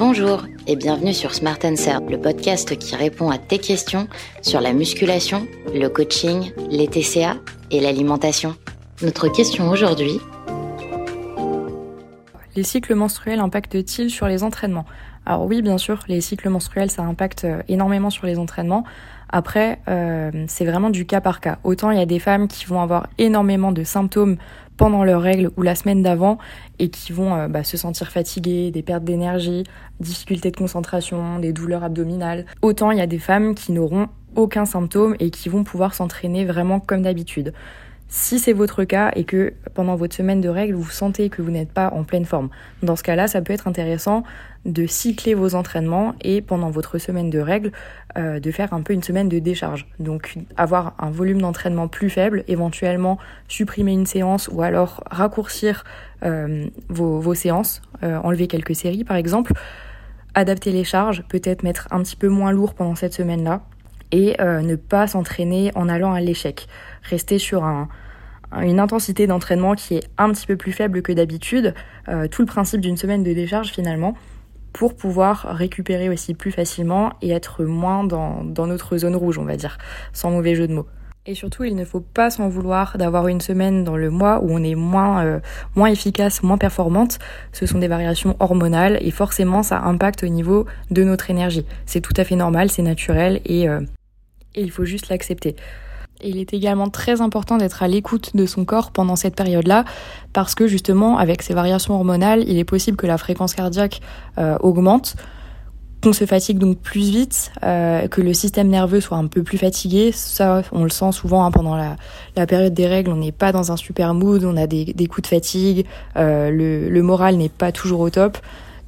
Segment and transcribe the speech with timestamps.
[0.00, 4.08] Bonjour et bienvenue sur Smart Answer, le podcast qui répond à tes questions
[4.40, 7.36] sur la musculation, le coaching, les TCA
[7.70, 8.56] et l'alimentation.
[9.02, 10.18] Notre question aujourd'hui
[12.56, 14.84] Les cycles menstruels impactent-ils sur les entraînements?
[15.24, 18.84] Alors oui, bien sûr, les cycles menstruels, ça impacte euh, énormément sur les entraînements.
[19.28, 21.58] Après, euh, c'est vraiment du cas par cas.
[21.62, 24.36] Autant il y a des femmes qui vont avoir énormément de symptômes
[24.76, 26.38] pendant leurs règles ou la semaine d'avant
[26.80, 29.62] et qui vont euh, bah, se sentir fatiguées, des pertes d'énergie,
[30.00, 32.46] difficultés de concentration, des douleurs abdominales.
[32.62, 36.44] Autant il y a des femmes qui n'auront aucun symptôme et qui vont pouvoir s'entraîner
[36.44, 37.52] vraiment comme d'habitude.
[38.12, 41.52] Si c'est votre cas et que pendant votre semaine de règles, vous sentez que vous
[41.52, 42.48] n'êtes pas en pleine forme,
[42.82, 44.24] dans ce cas-là, ça peut être intéressant
[44.64, 47.70] de cycler vos entraînements et pendant votre semaine de règles,
[48.18, 49.86] euh, de faire un peu une semaine de décharge.
[50.00, 55.84] Donc avoir un volume d'entraînement plus faible, éventuellement supprimer une séance ou alors raccourcir
[56.24, 59.52] euh, vos, séances, euh, enlever quelques séries par exemple,
[60.34, 63.62] adapter les charges, peut-être mettre un petit peu moins lourd pendant cette semaine-là
[64.12, 66.66] et ne pas s'entraîner en allant à l'échec.
[67.02, 67.88] Rester sur un,
[68.60, 71.74] une intensité d'entraînement qui est un petit peu plus faible que d'habitude,
[72.30, 74.14] tout le principe d'une semaine de décharge finalement,
[74.72, 79.44] pour pouvoir récupérer aussi plus facilement et être moins dans, dans notre zone rouge, on
[79.44, 79.78] va dire,
[80.12, 80.86] sans mauvais jeu de mots.
[81.26, 84.50] Et surtout, il ne faut pas s'en vouloir d'avoir une semaine dans le mois où
[84.50, 85.40] on est moins, euh,
[85.76, 87.18] moins efficace, moins performante.
[87.52, 91.66] Ce sont des variations hormonales et forcément, ça impacte au niveau de notre énergie.
[91.84, 93.80] C'est tout à fait normal, c'est naturel et, euh,
[94.54, 95.56] et il faut juste l'accepter.
[96.22, 99.84] Il est également très important d'être à l'écoute de son corps pendant cette période-là,
[100.32, 104.00] parce que justement, avec ces variations hormonales, il est possible que la fréquence cardiaque
[104.38, 105.16] euh, augmente,
[106.02, 109.58] qu'on se fatigue donc plus vite, euh, que le système nerveux soit un peu plus
[109.58, 110.12] fatigué.
[110.12, 111.96] Ça, on le sent souvent hein, pendant la,
[112.36, 113.10] la, période des règles.
[113.10, 116.50] On n'est pas dans un super mood, on a des, des coups de fatigue, euh,
[116.50, 118.38] le, le moral n'est pas toujours au top.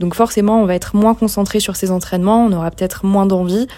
[0.01, 3.69] Donc forcément, on va être moins concentré sur ses entraînements, on aura peut-être moins d'envie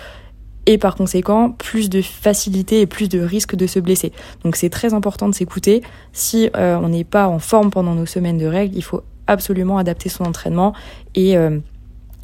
[0.67, 4.13] et par conséquent plus de facilité et plus de risque de se blesser.
[4.45, 5.83] Donc c'est très important de s'écouter.
[6.13, 9.79] Si euh, on n'est pas en forme pendant nos semaines de règles, il faut absolument
[9.79, 10.75] adapter son entraînement
[11.15, 11.59] et euh,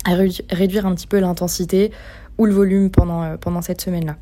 [0.06, 1.90] réduire un petit peu l'intensité
[2.38, 4.16] ou le volume pendant, euh, pendant cette semaine-là.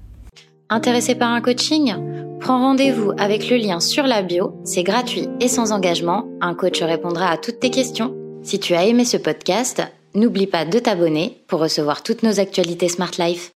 [0.71, 1.95] Intéressé par un coaching?
[2.41, 6.83] Prends rendez-vous avec le lien sur la bio, c'est gratuit et sans engagement, un coach
[6.83, 8.15] répondra à toutes tes questions.
[8.43, 9.83] Si tu as aimé ce podcast,
[10.15, 13.51] n'oublie pas de t'abonner pour recevoir toutes nos actualités Smart Life.